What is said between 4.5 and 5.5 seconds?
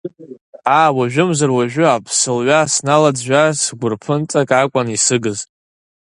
акәын исыгыз.